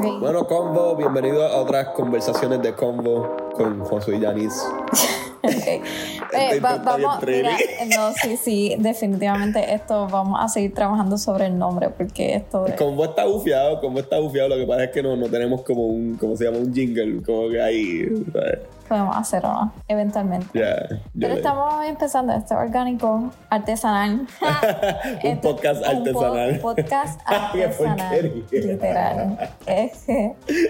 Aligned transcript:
Bueno, 0.00 0.46
Convo, 0.46 0.94
bienvenido 0.94 1.44
a 1.44 1.56
otras 1.56 1.88
conversaciones 1.88 2.62
de 2.62 2.72
Convo 2.72 3.36
con 3.56 3.80
Josué 3.80 4.18
y 4.18 4.20
Yanis. 4.20 4.64
Eh, 6.30 6.48
Este 6.50 6.60
va- 6.60 6.76
vamos, 6.76 7.22
mira, 7.26 7.56
tricky. 7.56 7.94
no, 7.96 8.12
sí, 8.12 8.36
sí, 8.36 8.76
definitivamente 8.78 9.72
esto 9.72 10.06
vamos 10.08 10.38
a 10.42 10.48
seguir 10.48 10.74
trabajando 10.74 11.16
sobre 11.16 11.46
el 11.46 11.58
nombre 11.58 11.88
porque 11.88 12.34
esto 12.34 12.66
es- 12.66 12.74
Convo 12.74 13.04
está 13.06 13.24
bufiado, 13.24 13.80
Convo 13.80 14.00
está 14.00 14.18
bufiado. 14.18 14.48
Lo 14.50 14.56
que 14.56 14.66
pasa 14.66 14.84
es 14.84 14.90
que 14.90 15.02
no, 15.02 15.16
no 15.16 15.26
tenemos 15.28 15.62
como 15.62 15.86
un, 15.86 16.16
¿cómo 16.16 16.36
se 16.36 16.44
llama? 16.44 16.58
Un 16.58 16.74
jingle, 16.74 17.22
como 17.22 17.48
que 17.48 17.62
ahí, 17.62 18.06
¿sabes? 18.32 18.58
podemos 18.88 19.14
hacer 19.18 19.44
o 19.44 19.52
no, 19.52 19.72
eventualmente. 19.86 20.46
Yo 20.58 20.96
Pero 21.20 21.34
estamos 21.34 21.84
empezando 21.84 22.32
este 22.32 22.54
orgánico 22.54 23.30
artesanal. 23.50 24.20
un 25.22 25.28
Esto- 25.28 25.40
podcast 25.56 25.82
un 25.86 26.04
po- 26.12 26.24
artesanal. 26.24 26.60
podcast 26.60 27.20
artesanal. 27.26 28.32
literal. 28.50 29.38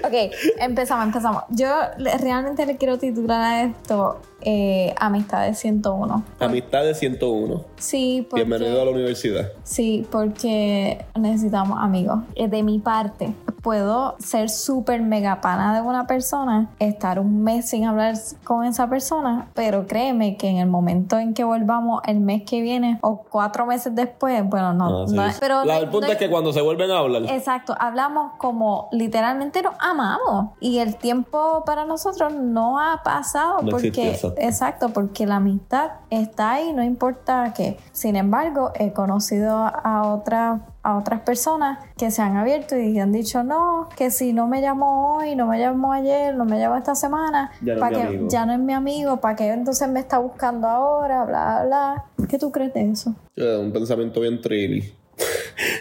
Ok, 0.05 0.35
empezamos, 0.59 1.06
empezamos. 1.06 1.45
Yo 1.50 1.69
realmente 2.20 2.66
le 2.66 2.77
quiero 2.77 2.98
titular 2.98 3.41
a 3.41 3.62
esto 3.62 4.20
eh, 4.42 4.95
Amistades 4.98 5.59
101. 5.59 6.23
Amistad 6.38 6.84
de 6.84 6.95
101. 6.95 7.65
Sí, 7.77 8.27
porque, 8.28 8.45
Bienvenido 8.45 8.80
a 8.80 8.84
la 8.84 8.91
universidad. 8.91 9.52
sí, 9.64 10.06
porque 10.11 11.05
necesitamos 11.19 11.78
amigos. 11.80 12.20
Eh, 12.34 12.48
De 12.48 12.62
mi 12.62 12.78
parte, 12.78 13.33
puedo 13.62 14.15
ser 14.19 14.51
súper 14.51 15.03
mega 15.03 15.41
pana 15.41 15.75
de 15.75 15.83
una 15.83 16.07
persona, 16.07 16.71
estar 16.79 17.19
un 17.19 17.43
mes 17.43 17.69
sin 17.69 17.84
hablar 17.87 18.15
con 18.45 18.65
esa 18.65 18.89
persona, 18.89 19.48
pero 19.55 19.87
créeme 19.87 20.37
que 20.37 20.48
en 20.48 20.59
el 20.59 20.69
momento 20.69 21.19
en 21.19 21.34
que 21.34 21.45
volvamos 21.45 22.01
el 22.07 22.21
mes 22.21 22.43
que 22.45 22.61
viene 22.62 22.98
o 23.03 23.23
cuatro 23.23 23.67
meses 23.67 23.95
después, 23.95 24.43
bueno, 24.48 24.73
no, 24.75 25.03
Ah, 25.03 25.07
sí. 25.09 25.15
no 25.15 25.27
es- 25.27 25.39
pero 25.41 25.65
La- 25.65 25.75
no- 25.75 25.81
el 25.81 25.89
punto 25.91 26.07
no 26.07 26.12
es 26.12 26.19
que 26.19 26.31
cuando 26.31 26.53
se 26.53 26.61
vuelven 26.62 26.91
a 26.91 26.98
hablar, 26.98 27.23
Exacto, 27.29 27.75
hablamos 27.79 28.33
como 28.39 28.89
literalmente 28.93 29.62
nos 29.62 29.75
amamos 29.81 30.51
y 30.61 30.79
el 30.79 30.97
tiempo 30.97 31.62
para 31.67 31.84
nosotros 31.84 32.33
no 32.34 32.78
ha 32.78 33.03
pasado 33.03 33.62
No 33.62 33.70
porque 33.70 33.89
existe, 33.89 34.33
exacto. 34.47 34.91
porque 34.91 35.27
la 35.27 35.37
amistad 35.37 35.91
está 36.11 36.53
ahí, 36.53 36.72
no 36.72 36.83
importa 36.83 37.53
qué. 37.56 37.78
Sin 37.93 38.17
embargo, 38.17 38.70
he 38.75 38.93
conocido 38.93 39.56
a 39.59 40.03
otras 40.06 40.61
a 40.89 40.97
otras 40.98 41.20
personas 41.20 41.78
que 41.97 42.11
se 42.11 42.22
han 42.22 42.36
abierto 42.36 42.77
y 42.77 42.98
han 42.98 43.12
dicho 43.12 43.42
no, 43.42 43.89
que 43.97 44.11
si 44.11 44.33
no 44.33 44.47
me 44.47 44.61
llamó 44.61 45.17
hoy, 45.19 45.34
no 45.36 45.47
me 45.47 45.58
llamó 45.58 45.92
ayer, 45.92 46.34
no 46.34 46.44
me 46.44 46.58
llamó 46.58 46.77
esta 46.77 46.94
semana, 46.94 47.50
Ya 47.61 47.75
no 47.75 47.78
es 47.78 47.81
para 47.81 47.97
mi 47.97 48.03
que 48.03 48.08
amigo. 48.08 48.28
ya 48.31 48.47
no 48.47 48.53
es 48.55 48.58
mi 48.58 48.72
amigo, 48.72 49.20
para 49.20 49.36
que 49.36 49.48
entonces 49.48 49.89
me 49.89 50.00
está 50.00 50.19
buscando 50.19 50.66
ahora, 50.69 51.25
bla 51.25 51.64
bla. 51.66 52.05
¿Qué 52.28 52.39
tú 52.39 52.50
crees 52.50 52.72
de 52.75 52.91
eso? 52.91 53.14
eh, 53.36 53.56
un 53.61 53.72
pensamiento 53.72 54.20
bien 54.20 54.41
trilly. 54.41 54.92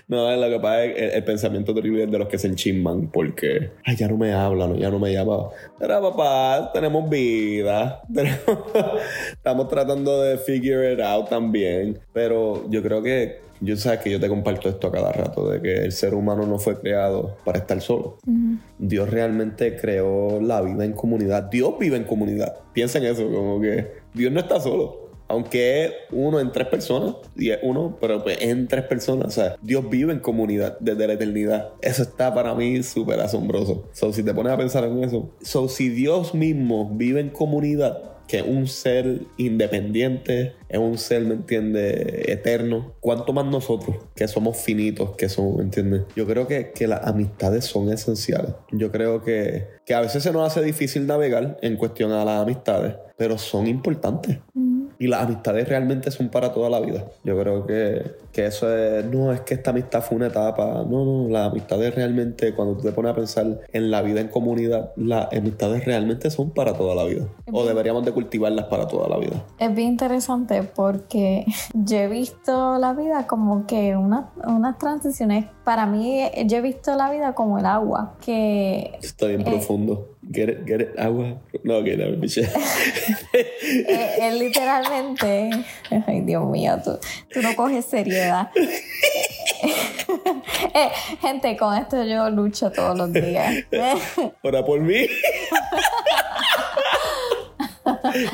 No, 0.07 0.33
lo 0.35 0.49
que 0.49 0.59
pasa 0.59 0.85
es 0.85 0.97
el, 0.97 1.09
el 1.17 1.23
pensamiento 1.25 1.73
trill 1.73 1.99
es 1.99 2.09
de 2.09 2.17
los 2.17 2.27
que 2.29 2.37
se 2.39 2.47
enchisman 2.47 3.07
porque, 3.11 3.71
ay, 3.85 3.95
ya 3.97 4.07
no 4.07 4.15
me 4.17 4.33
hablan, 4.33 4.75
ya 4.75 4.89
no 4.89 4.99
me 4.99 5.11
llama. 5.13 5.49
Pero 5.77 6.01
papá, 6.01 6.71
tenemos 6.73 7.09
vida. 7.09 8.01
tenemos- 8.13 8.57
Estamos 9.33 9.67
tratando 9.67 10.21
de 10.21 10.37
figure 10.37 10.93
it 10.93 11.01
out 11.01 11.29
también. 11.29 11.99
Pero 12.13 12.63
yo 12.69 12.81
creo 12.81 13.03
que, 13.03 13.41
yo 13.61 13.75
sabes 13.77 13.99
que 13.99 14.11
yo 14.11 14.19
te 14.19 14.27
comparto 14.27 14.69
esto 14.69 14.87
a 14.87 14.91
cada 14.91 15.11
rato, 15.11 15.49
de 15.49 15.61
que 15.61 15.75
el 15.85 15.91
ser 15.91 16.13
humano 16.13 16.45
no 16.45 16.59
fue 16.59 16.79
creado 16.79 17.37
para 17.43 17.59
estar 17.59 17.81
solo. 17.81 18.17
Dios 18.77 19.09
realmente 19.09 19.75
creó 19.75 20.39
la 20.41 20.61
vida 20.61 20.85
en 20.85 20.93
comunidad. 20.93 21.43
Dios 21.43 21.73
vive 21.79 21.97
en 21.97 22.03
comunidad. 22.03 22.55
Piensa 22.73 22.99
en 22.99 23.05
eso, 23.05 23.29
como 23.31 23.59
que 23.61 23.93
Dios 24.13 24.31
no 24.31 24.39
está 24.39 24.59
solo. 24.59 25.07
Aunque 25.29 25.83
es 25.83 25.91
uno 26.11 26.39
en 26.39 26.53
tres 26.53 26.67
personas, 26.67 27.15
y 27.35 27.49
es 27.49 27.59
uno, 27.61 27.97
pero 27.99 28.23
pues 28.23 28.37
en 28.41 28.67
tres 28.67 28.85
personas. 28.85 29.27
O 29.27 29.31
sea, 29.31 29.55
Dios 29.61 29.89
vive 29.89 30.13
en 30.13 30.19
comunidad 30.19 30.77
desde 30.79 31.05
la 31.05 31.13
eternidad. 31.13 31.73
Eso 31.81 32.03
está 32.03 32.33
para 32.33 32.55
mí 32.55 32.81
súper 32.81 33.19
asombroso. 33.19 33.89
So, 33.91 34.13
si 34.13 34.23
te 34.23 34.33
pones 34.33 34.53
a 34.53 34.57
pensar 34.57 34.85
en 34.85 35.03
eso. 35.03 35.29
So, 35.41 35.67
si 35.67 35.89
Dios 35.89 36.33
mismo 36.33 36.89
vive 36.95 37.19
en 37.19 37.29
comunidad, 37.29 38.16
que 38.27 38.41
un 38.41 38.67
ser 38.67 39.21
independiente, 39.37 40.53
es 40.69 40.79
un 40.79 40.97
ser, 40.97 41.23
¿me 41.23 41.35
entiendes?, 41.35 41.95
eterno. 42.27 42.93
¿Cuánto 42.99 43.33
más 43.33 43.45
nosotros, 43.45 43.95
que 44.15 44.27
somos 44.27 44.57
finitos, 44.57 45.15
que 45.15 45.29
somos, 45.29 45.57
¿me 45.57 45.63
entiendes? 45.63 46.03
Yo 46.15 46.25
creo 46.27 46.47
que, 46.47 46.71
que 46.71 46.87
las 46.87 47.05
amistades 47.05 47.65
son 47.65 47.91
esenciales. 47.91 48.53
Yo 48.71 48.91
creo 48.91 49.23
que, 49.23 49.67
que 49.85 49.93
a 49.93 50.01
veces 50.01 50.23
se 50.23 50.31
nos 50.31 50.45
hace 50.45 50.61
difícil 50.63 51.07
navegar 51.07 51.57
en 51.61 51.77
cuestión 51.77 52.11
a 52.11 52.25
las 52.25 52.41
amistades, 52.41 52.95
pero 53.17 53.37
son 53.37 53.67
importantes. 53.67 54.39
Y 54.99 55.07
las 55.07 55.21
amistades 55.23 55.67
realmente 55.69 56.09
son 56.11 56.29
para 56.29 56.51
toda 56.53 56.69
la 56.69 56.79
vida. 56.79 57.05
Yo 57.23 57.39
creo 57.39 57.65
que, 57.67 58.15
que 58.31 58.45
eso 58.47 58.75
es, 58.75 59.05
no, 59.05 59.31
es 59.31 59.41
que 59.41 59.53
esta 59.53 59.69
amistad 59.71 60.01
fue 60.01 60.17
una 60.17 60.27
etapa. 60.27 60.83
No, 60.89 61.05
no, 61.05 61.29
las 61.29 61.51
amistades 61.51 61.93
realmente, 61.93 62.53
cuando 62.55 62.75
tú 62.77 62.83
te 62.83 62.91
pones 62.91 63.11
a 63.11 63.15
pensar 63.15 63.45
en 63.71 63.91
la 63.91 64.01
vida 64.01 64.21
en 64.21 64.29
comunidad, 64.29 64.91
las 64.95 65.31
amistades 65.33 65.85
realmente 65.85 66.29
son 66.31 66.49
para 66.49 66.73
toda 66.73 66.95
la 66.95 67.03
vida. 67.03 67.27
O 67.51 67.63
deberíamos 67.65 68.05
de 68.05 68.11
cultivarlas 68.11 68.65
para 68.65 68.87
toda 68.87 69.07
la 69.07 69.17
vida. 69.17 69.43
Es 69.59 69.73
bien 69.75 69.89
interesante 69.89 70.63
porque 70.63 71.45
yo 71.73 71.97
he 71.97 72.07
visto 72.07 72.77
la 72.79 72.93
vida 72.93 73.27
como 73.27 73.67
que 73.67 73.95
una- 73.95 74.31
unas 74.47 74.77
transiciones. 74.79 75.45
Para 75.63 75.85
mí, 75.85 76.21
yo 76.45 76.57
he 76.57 76.61
visto 76.61 76.95
la 76.95 77.11
vida 77.11 77.33
como 77.35 77.59
el 77.59 77.65
agua, 77.65 78.15
que 78.25 78.97
Está 79.01 79.27
bien 79.27 79.41
Eh. 79.41 79.45
profundo. 79.45 80.09
Get 80.31 80.49
it, 80.49 80.65
get 80.67 80.81
it, 80.81 80.99
agua. 80.99 81.37
No, 81.67 81.83
que 81.83 81.97
no, 81.97 82.09
biche. 82.15 82.43
eh, 83.33 84.17
es 84.21 84.33
literalmente. 84.35 85.49
Ay, 86.07 86.21
Dios 86.21 86.45
mío, 86.45 86.79
tú, 86.81 86.97
tú 87.29 87.41
no 87.41 87.53
coges 87.55 87.85
seriedad. 87.85 88.49
Eh, 90.73 90.89
gente, 91.19 91.57
con 91.57 91.75
esto 91.75 92.03
yo 92.03 92.29
lucho 92.29 92.71
todos 92.71 92.97
los 92.97 93.11
días. 93.11 93.65
Ora 94.43 94.63
por 94.63 94.79
mí. 94.79 95.07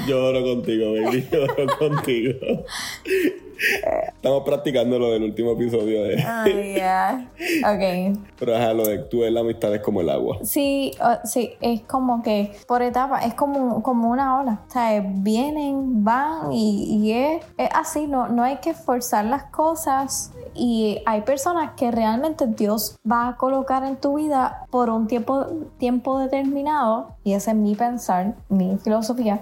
Lloro 0.06 0.44
contigo, 0.44 0.94
baby. 0.94 1.28
Lloro 1.32 1.78
contigo. 1.78 2.66
Estamos 4.24 4.44
practicando 4.46 4.98
lo 4.98 5.12
del 5.12 5.22
último 5.24 5.52
episodio 5.52 6.02
de. 6.06 6.24
Ay, 6.24 6.76
ya. 6.78 7.30
Ok. 7.60 8.18
Pero 8.40 8.56
ajá, 8.56 8.72
lo 8.74 8.86
de 8.86 9.00
tú 9.00 9.20
la 9.30 9.42
amistad 9.42 9.76
es 9.76 9.82
como 9.82 10.00
el 10.00 10.10
agua. 10.10 10.38
Sí, 10.44 10.92
o- 11.02 11.28
sí, 11.28 11.52
es 11.60 11.82
como 11.82 12.24
que 12.24 12.54
por 12.66 12.82
etapas, 12.82 13.26
es 13.26 13.34
como, 13.34 13.84
como 13.84 14.10
una 14.10 14.40
ola. 14.40 14.62
O 14.66 14.72
sea, 14.72 15.04
vienen, 15.06 16.06
van 16.06 16.54
y, 16.54 17.02
y 17.04 17.12
es, 17.12 17.44
es 17.58 17.70
así, 17.76 18.08
no, 18.08 18.30
no 18.30 18.44
hay 18.44 18.60
que 18.62 18.74
forzar 18.74 19.26
las 19.26 19.44
cosas. 19.52 20.32
Y 20.56 21.02
hay 21.06 21.22
personas 21.22 21.72
que 21.76 21.92
realmente 21.92 22.46
Dios 22.48 22.98
va 23.10 23.30
a 23.30 23.38
colocar 23.38 23.84
en 23.84 23.98
tu 23.98 24.16
vida 24.18 24.66
por 24.72 24.90
un 24.90 25.08
tiempo, 25.08 25.46
tiempo 25.78 26.20
determinado, 26.20 27.16
y 27.24 27.34
ese 27.34 27.52
es 27.52 27.58
mi 27.58 27.76
pensar, 27.76 28.36
mi 28.50 28.78
filosofía. 28.78 29.42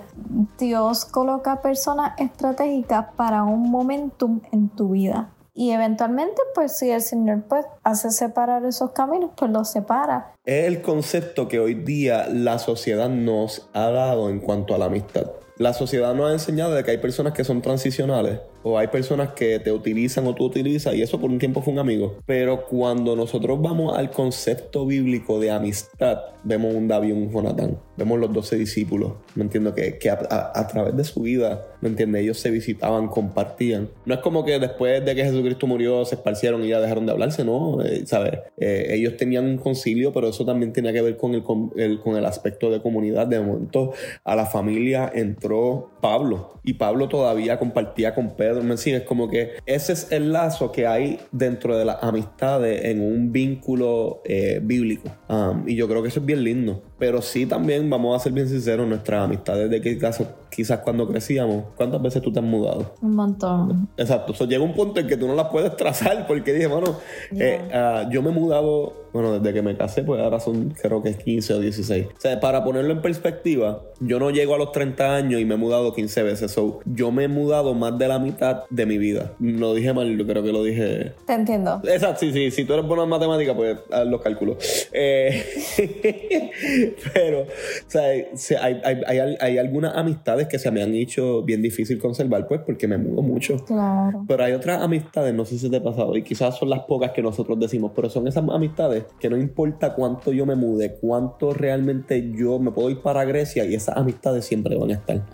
Dios 0.58 1.06
coloca 1.06 1.62
personas 1.62 2.14
estratégicas 2.18 3.08
para 3.16 3.44
un 3.44 3.70
momentum 3.70 4.42
en 4.52 4.70
tu 4.70 4.90
vida. 4.90 5.30
Y 5.54 5.72
eventualmente, 5.72 6.42
pues 6.56 6.78
si 6.78 6.90
el 6.92 7.02
Señor 7.02 7.44
pues 7.48 7.66
hace 7.84 8.10
separar 8.12 8.64
esos 8.66 8.92
caminos, 8.92 9.32
pues 9.36 9.52
los 9.52 9.70
separa. 9.70 10.34
Es 10.46 10.66
el 10.66 10.82
concepto 10.82 11.48
que 11.48 11.60
hoy 11.60 11.74
día 11.74 12.28
la 12.30 12.58
sociedad 12.58 13.10
nos 13.10 13.70
ha 13.74 13.90
dado 13.90 14.30
en 14.30 14.40
cuanto 14.40 14.74
a 14.74 14.78
la 14.78 14.86
amistad. 14.86 15.30
La 15.58 15.74
sociedad 15.74 16.16
nos 16.16 16.30
ha 16.30 16.34
enseñado 16.34 16.74
de 16.74 16.84
que 16.84 16.92
hay 16.92 16.98
personas 16.98 17.34
que 17.34 17.44
son 17.44 17.62
transicionales 17.62 18.40
o 18.64 18.78
hay 18.78 18.88
personas 18.88 19.30
que 19.30 19.60
te 19.60 19.72
utilizan 19.72 20.28
o 20.28 20.36
tú 20.36 20.46
utilizas 20.46 20.94
y 20.96 21.02
eso 21.02 21.20
por 21.20 21.30
un 21.30 21.40
tiempo 21.40 21.62
fue 21.62 21.74
un 21.74 21.80
amigo. 21.80 22.18
Pero 22.26 22.66
cuando 22.66 23.16
nosotros 23.16 23.62
vamos 23.62 23.98
al 23.98 24.12
concepto 24.12 24.86
bíblico 24.86 25.40
de 25.40 25.52
amistad, 25.52 26.20
vemos 26.44 26.74
un 26.74 26.88
David 26.88 27.10
y 27.10 27.12
un 27.14 27.32
Jonatán, 27.32 27.78
vemos 27.98 28.20
los 28.20 28.34
doce 28.34 28.58
discípulos, 28.58 29.14
¿me 29.36 29.44
entiendo? 29.44 29.74
Que, 29.76 29.98
que 29.98 30.10
a, 30.10 30.20
a- 30.30 30.60
a 30.60 30.68
través 30.68 30.96
de 30.98 31.04
su 31.04 31.22
vida, 31.22 31.66
¿me 31.82 31.90
entiendes? 31.90 32.24
Ellos 32.24 32.40
se 32.40 32.50
visitaban, 32.52 33.08
compartían. 33.08 33.90
No 34.06 34.14
es 34.14 34.20
como 34.22 34.44
que 34.46 34.58
después 34.60 35.04
de 35.06 35.16
que 35.16 35.24
Jesucristo 35.24 35.68
murió 35.68 36.04
se 36.06 36.16
esparcieron 36.16 36.64
y 36.64 36.70
ya 36.70 36.80
dejaron 36.80 37.06
de 37.06 37.12
hablarse, 37.12 37.44
¿no? 37.46 37.82
Eh, 37.84 38.04
¿Sabes? 38.06 38.34
Eh, 38.58 38.88
ellos 38.92 39.18
tenían 39.18 39.46
un 39.46 39.58
concilio, 39.58 40.12
pero 40.14 40.30
eso 40.30 40.46
también 40.46 40.74
tenía 40.74 40.94
que 40.94 41.02
ver 41.02 41.18
con 41.18 41.34
el, 41.36 41.44
con 41.44 41.72
el- 41.78 42.00
con 42.00 42.16
el 42.18 42.26
aspecto 42.26 42.70
de 42.72 42.82
comunidad. 42.82 43.28
De 43.28 43.40
momento 43.40 43.94
a 44.24 44.36
la 44.36 44.46
familia 44.46 45.12
entró 45.14 45.90
Pablo 46.02 46.60
y 46.64 46.74
Pablo 46.74 47.08
todavía 47.08 47.58
compartía 47.60 48.14
con 48.16 48.36
Pedro, 48.36 48.51
¿me 48.54 48.78
sigues? 48.78 49.04
Como 49.04 49.30
que 49.30 49.54
ese 49.66 49.94
es 49.94 50.12
el 50.12 50.32
lazo 50.32 50.72
que 50.72 50.88
hay 50.88 51.20
dentro 51.32 51.78
de 51.78 51.86
las 51.86 52.04
amistades 52.04 52.86
en 52.86 53.02
un 53.02 53.32
vínculo 53.32 54.22
eh, 54.26 54.60
bíblico. 54.62 55.10
Um, 55.30 55.68
y 55.68 55.76
yo 55.76 55.88
creo 55.88 56.02
que 56.02 56.10
eso 56.10 56.20
es 56.20 56.26
bien 56.26 56.44
lindo. 56.44 56.84
Pero 57.02 57.20
sí 57.20 57.48
también, 57.48 57.90
vamos 57.90 58.16
a 58.16 58.24
ser 58.24 58.32
bien 58.32 58.48
sinceros, 58.48 58.88
nuestras 58.88 59.24
amistades 59.24 59.72
de 59.72 59.82
que 59.82 59.98
caso, 59.98 60.28
quizás 60.52 60.82
cuando 60.82 61.08
crecíamos, 61.08 61.64
¿cuántas 61.76 62.00
veces 62.00 62.22
tú 62.22 62.32
te 62.32 62.38
has 62.38 62.46
mudado? 62.46 62.94
Un 63.02 63.16
montón. 63.16 63.90
Exacto, 63.98 64.36
so, 64.36 64.46
llega 64.46 64.64
un 64.64 64.76
punto 64.76 65.00
en 65.00 65.08
que 65.08 65.18
tú 65.18 65.26
no 65.28 65.34
las 65.34 65.48
puedes 65.48 65.76
trazar 65.76 66.28
porque 66.28 66.54
dije, 66.54 66.68
bueno, 66.68 66.96
eh, 67.32 67.60
ah, 67.74 68.08
yo 68.12 68.22
me 68.22 68.30
he 68.30 68.34
mudado 68.34 69.02
bueno, 69.14 69.38
desde 69.38 69.54
que 69.54 69.62
me 69.62 69.76
casé, 69.76 70.04
pues 70.04 70.22
ahora 70.22 70.40
son 70.40 70.74
creo 70.82 71.02
que 71.04 71.14
15 71.14 71.54
o 71.56 71.60
16. 71.60 72.06
O 72.06 72.10
sea, 72.22 72.40
para 72.40 72.64
ponerlo 72.64 72.92
en 72.94 73.02
perspectiva, 73.02 73.82
yo 74.00 74.20
no 74.20 74.32
llego 74.32 74.56
a 74.56 74.58
los 74.58 74.72
30 74.72 75.16
años 75.16 75.42
y 75.42 75.46
me 75.46 75.56
he 75.56 75.58
mudado 75.58 75.94
15 75.94 76.24
veces. 76.24 76.52
So, 76.52 76.80
yo 76.86 77.12
me 77.12 77.26
he 77.26 77.28
mudado 77.28 77.74
más 77.74 77.98
de 77.98 78.08
la 78.08 78.20
mitad 78.20 78.64
de 78.70 78.86
mi 78.86 78.98
vida. 78.98 79.34
No 79.40 79.74
dije 79.74 79.94
mal, 79.94 80.18
yo 80.18 80.26
creo 80.26 80.44
que 80.44 80.52
lo 80.54 80.64
dije. 80.64 81.14
Te 81.26 81.34
entiendo. 81.34 81.82
Exacto, 81.84 82.22
sí, 82.22 82.32
sí. 82.32 82.52
Si 82.52 82.64
tú 82.64 82.74
eres 82.74 82.86
buena 82.86 83.04
en 83.04 83.10
matemática, 83.10 83.54
pues 83.54 83.78
haz 83.92 84.08
los 84.08 84.22
cálculos. 84.22 84.58
Eh, 84.94 85.44
pero, 87.14 87.42
o 87.42 87.46
sea, 87.88 88.04
hay, 88.04 88.82
hay, 88.84 89.02
hay, 89.06 89.38
hay, 89.40 89.58
algunas 89.58 89.96
amistades 89.96 90.48
que 90.48 90.60
se 90.60 90.72
me 90.72 90.82
han 90.82 90.94
hecho 90.94 91.44
bien 91.44 91.62
difícil 91.62 92.00
conservar, 92.00 92.48
pues, 92.48 92.62
porque 92.66 92.88
me 92.88 92.98
mudo 92.98 93.22
mucho. 93.22 93.58
Claro. 93.66 94.26
Pero 94.28 94.44
hay 94.44 94.54
otras 94.54 94.82
amistades, 94.82 95.34
no 95.34 95.46
sé 95.46 95.58
si 95.58 95.70
te 95.70 95.78
ha 95.78 95.84
pasado, 95.84 96.16
y 96.16 96.24
quizás 96.24 96.58
son 96.58 96.70
las 96.70 96.82
pocas 96.82 97.12
que 97.12 97.22
nosotros 97.22 97.60
decimos, 97.60 97.92
pero 97.96 98.10
son 98.10 98.28
esas 98.28 98.44
amistades 98.50 99.06
que 99.20 99.30
no 99.30 99.38
importa 99.38 99.94
cuánto 99.94 100.32
yo 100.32 100.46
me 100.46 100.56
mude, 100.56 100.98
cuánto 101.00 101.54
realmente 101.54 102.32
yo 102.32 102.60
me 102.60 102.72
puedo 102.72 102.90
ir 102.90 103.02
para 103.02 103.24
Grecia 103.26 103.66
y 103.66 103.76
esas 103.76 103.98
amistades 103.98 104.46
siempre 104.46 104.76
van 104.76 104.92
a 104.92 104.94
estar. 104.94 105.26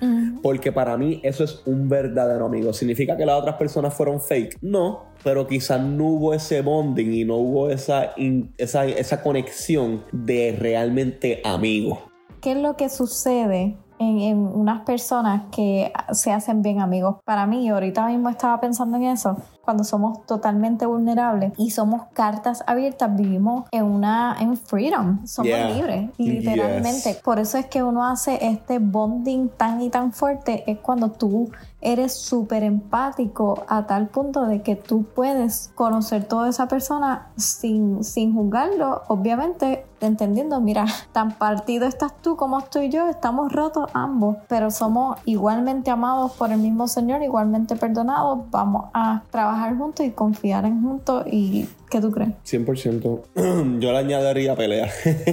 Porque 0.48 0.72
para 0.72 0.96
mí 0.96 1.20
eso 1.24 1.44
es 1.44 1.62
un 1.66 1.90
verdadero 1.90 2.46
amigo. 2.46 2.72
¿Significa 2.72 3.18
que 3.18 3.26
las 3.26 3.38
otras 3.38 3.58
personas 3.58 3.94
fueron 3.94 4.22
fake? 4.22 4.60
No, 4.62 5.04
pero 5.22 5.46
quizás 5.46 5.82
no 5.82 6.06
hubo 6.06 6.34
ese 6.34 6.62
bonding 6.62 7.12
y 7.12 7.26
no 7.26 7.36
hubo 7.36 7.70
esa, 7.70 8.14
esa, 8.58 8.86
esa 8.86 9.22
conexión 9.22 10.06
de 10.14 10.56
realmente 10.58 11.42
amigo. 11.44 12.02
¿Qué 12.40 12.54
es 12.54 12.58
lo 12.60 12.78
que 12.78 12.88
sucede 12.88 13.76
en, 14.00 14.38
unas 14.38 14.82
personas 14.82 15.44
que 15.52 15.92
se 16.12 16.32
hacen 16.32 16.62
bien 16.62 16.82
amigos. 16.82 17.18
Para 17.26 17.46
mí, 17.46 17.70
ahorita 17.70 18.08
mismo 18.08 18.30
estaba 18.30 18.60
pensando 18.60 18.98
en 18.98 19.04
eso, 19.04 19.38
cuando 19.62 19.84
somos 19.84 20.26
totalmente 20.26 20.86
vulnerables 20.86 21.54
y 21.58 21.72
somos 21.72 22.04
cartas 22.14 22.64
abiertas, 22.68 23.16
vivimos 23.16 23.66
en 23.72 23.84
una 23.84 24.38
en 24.40 24.56
freedom, 24.58 25.26
somos 25.26 25.76
libres, 25.76 26.10
literalmente. 26.18 27.18
Por 27.24 27.40
eso 27.40 27.58
es 27.58 27.66
que 27.66 27.84
uno 27.84 28.06
hace 28.06 28.48
este 28.48 28.80
bonding 28.80 29.50
tan 29.50 29.82
y 29.82 29.90
tan 29.90 30.14
fuerte, 30.14 30.64
es 30.72 30.80
cuando 30.80 31.12
tú 31.12 31.50
eres 31.88 32.14
súper 32.14 32.64
empático 32.64 33.64
a 33.70 33.88
tal 33.88 34.10
punto 34.10 34.46
de 34.46 34.62
que 34.62 34.76
tú 34.76 35.04
puedes 35.04 35.72
conocer 35.74 36.26
toda 36.26 36.50
esa 36.50 36.68
persona 36.68 37.30
sin, 37.38 38.04
sin 38.04 38.34
juzgarlo, 38.34 39.04
obviamente 39.08 39.86
entendiendo, 40.02 40.60
mira, 40.60 40.86
tan 41.14 41.38
partido 41.38 41.88
estás 41.88 42.12
tú 42.22 42.36
como 42.36 42.60
estoy 42.60 42.90
yo, 42.90 43.08
estamos 43.08 43.54
rotos 43.54 43.90
ambos, 43.94 44.36
pero 44.50 44.70
somos 44.70 45.18
igualmente 45.24 45.90
amados 45.90 46.34
por 46.34 46.52
el 46.52 46.60
mismo 46.60 46.90
Señor, 46.90 47.24
igualmente 47.24 47.78
perdonados, 47.78 48.40
vamos 48.52 48.90
a 48.94 49.24
trabajar 49.32 49.78
juntos 49.78 50.06
y 50.06 50.12
confiar 50.12 50.66
en 50.66 50.82
juntos 50.82 51.26
y 51.32 51.70
¿Qué 51.90 52.02
tú 52.02 52.12
crees? 52.12 52.32
100%. 52.46 53.22
Yo 53.80 53.92
le 53.92 53.98
añadiría 53.98 54.56
pelea. 54.56 54.90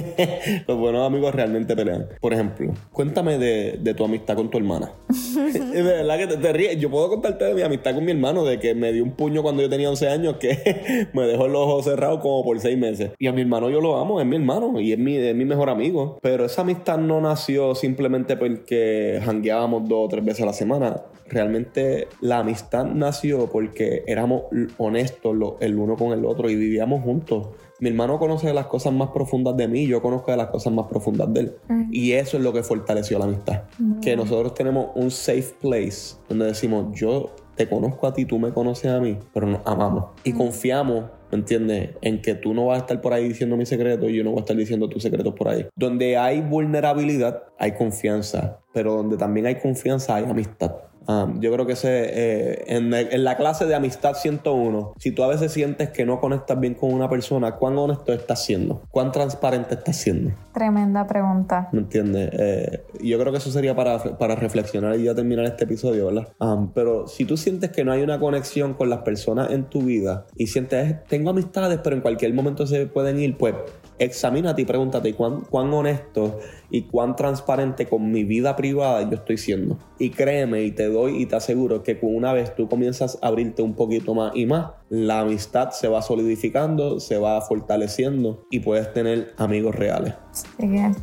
Los 0.67 0.77
buenos 0.77 1.05
amigos 1.05 1.35
realmente 1.35 1.75
pelean. 1.75 2.05
Por 2.21 2.33
ejemplo, 2.33 2.73
cuéntame 2.93 3.37
de, 3.37 3.93
tu 3.93 4.05
amistad 4.05 4.35
con 4.35 4.49
tu 4.49 4.57
hermana. 4.57 4.91
es 5.09 5.83
verdad 5.83 6.17
que 6.17 6.27
te, 6.27 6.44
ríes. 6.53 6.79
Yo 6.79 6.89
puedo 6.89 7.09
contarte 7.09 7.45
de 7.45 7.53
mi 7.53 7.61
amistad 7.61 7.95
con 7.95 8.05
mi 8.05 8.11
hermano, 8.11 8.43
de 8.43 8.59
que 8.59 8.75
me 8.75 8.91
dio 8.91 9.03
un 9.03 9.11
puño 9.11 9.41
cuando 9.43 9.61
yo 9.61 9.69
tenía 9.69 9.89
11 9.89 10.09
años 10.09 10.37
que 10.37 11.09
me 11.13 11.23
dejó 11.23 11.47
los 11.47 11.61
ojos 11.61 11.85
cerrados 11.85 12.19
como 12.21 12.43
por 12.43 12.59
6 12.59 12.77
meses. 12.77 13.11
Y 13.19 13.27
a 13.27 13.33
mi 13.33 13.41
hermano 13.41 13.69
yo 13.69 13.81
lo 13.81 13.97
amo, 13.97 14.19
es 14.19 14.27
mi 14.27 14.35
hermano 14.35 14.79
y 14.79 14.93
es 14.93 14.99
mi, 14.99 15.15
es 15.17 15.35
mi 15.35 15.45
mejor 15.45 15.69
amigo. 15.69 16.19
Pero 16.21 16.45
esa 16.45 16.61
amistad 16.61 16.97
no 16.97 17.21
nació 17.21 17.75
simplemente 17.75 18.37
porque 18.37 19.21
jangueábamos 19.23 19.87
dos 19.87 20.05
o 20.05 20.09
tres 20.09 20.23
veces 20.23 20.43
a 20.43 20.45
la 20.47 20.53
semana 20.53 21.03
realmente 21.27 22.07
la 22.21 22.39
amistad 22.39 22.85
nació 22.85 23.49
porque 23.49 24.03
éramos 24.07 24.43
honestos 24.77 25.35
el 25.59 25.77
uno 25.77 25.95
con 25.95 26.11
el 26.11 26.25
otro 26.25 26.49
y 26.49 26.55
vivíamos 26.55 27.03
juntos. 27.03 27.47
Mi 27.79 27.89
hermano 27.89 28.17
conoce 28.19 28.53
las 28.53 28.67
cosas 28.67 28.93
más 28.93 29.09
profundas 29.09 29.57
de 29.57 29.67
mí, 29.67 29.85
yo 29.85 30.01
conozco 30.01 30.31
de 30.31 30.37
las 30.37 30.47
cosas 30.47 30.71
más 30.73 30.87
profundas 30.87 31.33
de 31.33 31.39
él. 31.41 31.55
Y 31.91 32.13
eso 32.13 32.37
es 32.37 32.43
lo 32.43 32.53
que 32.53 32.63
fortaleció 32.63 33.19
la 33.19 33.25
amistad. 33.25 33.63
Que 34.01 34.15
nosotros 34.15 34.53
tenemos 34.53 34.87
un 34.95 35.11
safe 35.11 35.55
place 35.59 36.15
donde 36.29 36.45
decimos, 36.45 36.97
yo 36.97 37.31
te 37.55 37.67
conozco 37.67 38.07
a 38.07 38.13
ti, 38.13 38.25
tú 38.25 38.39
me 38.39 38.51
conoces 38.51 38.91
a 38.91 38.99
mí, 38.99 39.17
pero 39.33 39.47
nos 39.47 39.61
amamos 39.65 40.05
y 40.23 40.33
confiamos 40.33 41.05
¿me 41.31 41.39
entiendes? 41.39 41.89
En 42.01 42.21
que 42.21 42.35
tú 42.35 42.53
no 42.53 42.67
vas 42.67 42.77
a 42.77 42.79
estar 42.81 43.01
por 43.01 43.13
ahí 43.13 43.27
diciendo 43.27 43.57
mi 43.57 43.65
secreto 43.65 44.09
y 44.09 44.15
yo 44.15 44.23
no 44.23 44.31
voy 44.31 44.39
a 44.39 44.41
estar 44.41 44.55
diciendo 44.55 44.87
tus 44.87 45.03
secretos 45.03 45.33
por 45.33 45.49
ahí. 45.49 45.67
Donde 45.75 46.17
hay 46.17 46.41
vulnerabilidad, 46.41 47.43
hay 47.57 47.73
confianza, 47.73 48.59
pero 48.73 48.95
donde 48.95 49.17
también 49.17 49.45
hay 49.45 49.55
confianza, 49.55 50.15
hay 50.15 50.25
amistad. 50.25 50.75
Um, 51.07 51.39
yo 51.39 51.51
creo 51.51 51.65
que 51.65 51.73
ese, 51.73 51.89
eh, 51.89 52.63
en, 52.67 53.23
la 53.23 53.37
clase 53.37 53.65
de 53.65 53.75
amistad 53.75 54.15
101, 54.15 54.93
si 54.97 55.11
tú 55.11 55.23
a 55.23 55.27
veces 55.27 55.51
sientes 55.51 55.89
que 55.89 56.05
no 56.05 56.19
conectas 56.19 56.59
bien 56.59 56.73
con 56.73 56.93
una 56.93 57.09
persona, 57.09 57.55
¿cuán 57.55 57.77
honesto 57.77 58.13
estás 58.13 58.43
siendo? 58.43 58.81
¿Cuán 58.91 59.11
transparente 59.11 59.75
estás 59.75 59.97
siendo? 59.97 60.33
Tremenda 60.53 61.05
pregunta. 61.05 61.69
¿Me 61.71 61.79
entiendes? 61.79 62.29
Eh, 62.33 62.83
yo 63.01 63.19
creo 63.19 63.31
que 63.31 63.37
eso 63.37 63.51
sería 63.51 63.75
para, 63.75 64.17
para, 64.17 64.35
reflexionar 64.35 64.99
y 64.99 65.03
ya 65.03 65.15
terminar 65.15 65.45
este 65.45 65.65
episodio, 65.65 66.07
¿verdad? 66.07 66.27
Um, 66.39 66.71
pero 66.73 67.07
si 67.07 67.25
tú 67.25 67.37
sientes 67.37 67.71
que 67.71 67.83
no 67.83 67.91
hay 67.91 68.01
una 68.01 68.19
conexión 68.19 68.73
con 68.73 68.89
las 68.89 68.99
personas 68.99 69.51
en 69.51 69.65
tu 69.65 69.81
vida 69.81 70.25
y 70.35 70.47
sientes, 70.47 71.03
tengo 71.05 71.29
amistades, 71.29 71.79
pero 71.83 71.95
en 71.95 72.01
cualquier 72.01 72.33
momento 72.33 72.67
se 72.67 72.87
pueden 72.87 73.19
ir, 73.19 73.37
pues 73.37 73.53
examínate 73.99 74.61
y 74.61 74.65
pregúntate 74.65 75.13
cuán, 75.13 75.41
cuán 75.41 75.73
honesto 75.73 76.39
y 76.69 76.83
cuán 76.83 77.15
transparente 77.15 77.85
con 77.85 78.11
mi 78.11 78.23
vida 78.23 78.55
privada 78.55 79.07
yo 79.09 79.15
estoy 79.15 79.37
siendo. 79.37 79.77
Y 79.99 80.09
créeme 80.09 80.63
y 80.63 80.71
te 80.71 80.87
doy 80.87 81.21
y 81.21 81.25
te 81.25 81.35
aseguro 81.35 81.83
que 81.83 81.97
una 82.01 82.33
vez 82.33 82.55
tú 82.55 82.67
comienzas 82.67 83.17
a 83.21 83.27
abrirte 83.27 83.61
un 83.61 83.73
poquito 83.73 84.13
más 84.13 84.35
y 84.35 84.45
más, 84.45 84.71
la 84.89 85.21
amistad 85.21 85.71
se 85.71 85.87
va 85.87 86.01
solidificando, 86.01 86.99
se 86.99 87.17
va 87.17 87.41
fortaleciendo 87.41 88.45
y 88.49 88.59
puedes 88.59 88.91
tener 88.93 89.33
amigos 89.37 89.75
reales. 89.75 90.13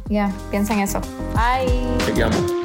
ya, 0.08 0.32
piensa 0.50 0.74
en 0.74 0.80
eso. 0.80 1.00
Bye. 1.34 1.72
Te 2.06 2.61